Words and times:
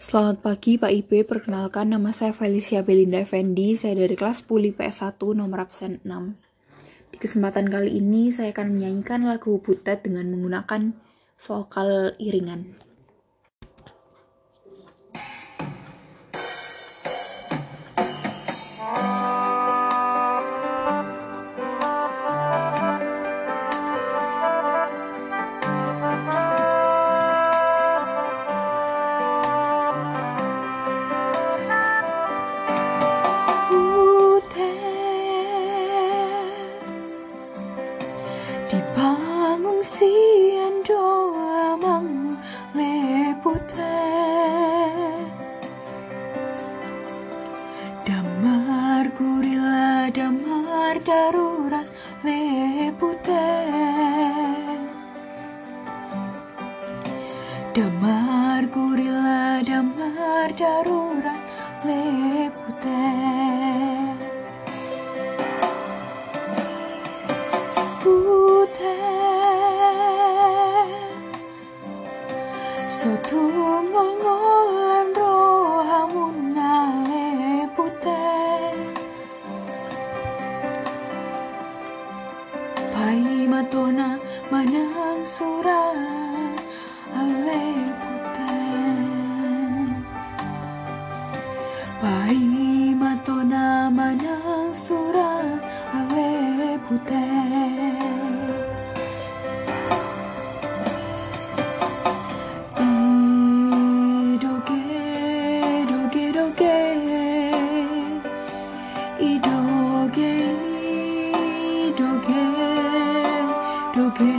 Selamat 0.00 0.40
pagi 0.40 0.80
Pak 0.80 0.88
Ibe, 0.96 1.28
perkenalkan 1.28 1.92
nama 1.92 2.08
saya 2.08 2.32
Felicia 2.32 2.80
Belinda 2.80 3.20
Effendi, 3.20 3.76
saya 3.76 3.92
dari 4.00 4.16
kelas 4.16 4.40
Puli 4.48 4.72
PS1 4.72 5.20
nomor 5.36 5.68
absen 5.68 6.00
6. 6.08 7.12
Di 7.12 7.20
kesempatan 7.20 7.68
kali 7.68 8.00
ini 8.00 8.32
saya 8.32 8.48
akan 8.48 8.80
menyanyikan 8.80 9.28
lagu 9.28 9.60
Butet 9.60 10.00
dengan 10.00 10.32
menggunakan 10.32 10.96
vokal 11.36 12.16
iringan. 12.16 12.80
Pengungsian 39.90 40.74
doa 40.86 41.74
lepute 42.74 43.98
Damar 48.06 49.10
gurila 49.18 50.10
damar 50.14 50.96
darurat 51.02 51.88
lepute 52.22 53.46
Damar 57.74 58.62
gurila 58.70 59.62
damar 59.66 60.48
darurat 60.54 61.40
lepute 61.84 62.59
Sotungol 72.90 73.86
ngolan 74.18 75.14
rohamun 75.14 76.58
nale 76.58 77.62
putih 77.78 78.74
Pai 82.90 83.46
matona 83.46 84.18
manang 84.50 85.22
surat 85.22 86.58
ale 87.14 87.62
putih 88.02 89.94
Pai 92.02 92.42
matona 92.98 93.86
manang 93.86 94.74
surat 94.74 95.62
ale 95.94 96.74
rogué, 112.00 112.46
rogué. 113.94 114.34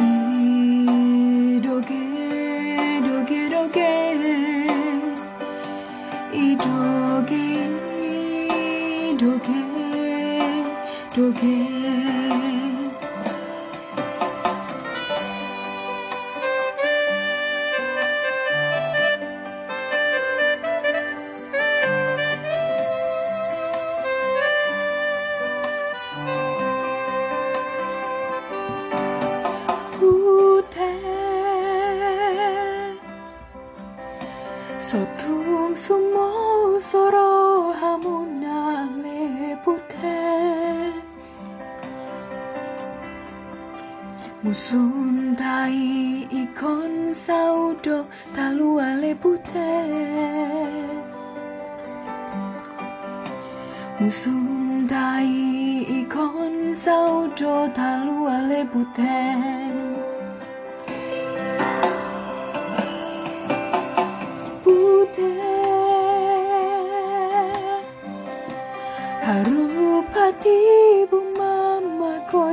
Y 0.00 1.60
rogué, 1.66 2.04
rogué, 3.08 3.40
rogué. 3.54 4.22
Y. 11.14 12.11
서툰 34.92 35.74
숨어 35.74 36.78
서로 36.78 37.72
하무나 37.72 38.84
내보태 39.02 39.96
무슨 44.42 45.34
다이 45.34 46.28
이건 46.30 47.14
사우도 47.14 48.04
달루아 48.36 48.96
레보태 48.96 49.50
무슨 53.98 54.86
다이 54.86 55.86
이건 55.88 56.74
사우도 56.74 57.72
달루아 57.72 58.42
레보태 58.42 60.11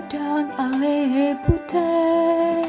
kodang 0.09 0.50
ale 0.58 1.38
putih. 1.46 2.66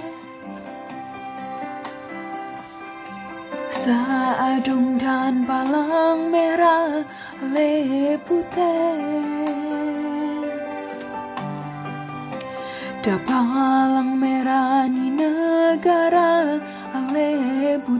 Saadung 3.73 5.01
dan 5.01 5.49
palang 5.49 6.29
merah 6.29 7.01
ale 7.41 8.21
putih. 8.29 9.25
Dapalang 13.01 14.21
merah 14.21 14.85
ni 14.85 15.09
negara 15.09 16.61
ale 16.93 17.33
putih 17.81 18.00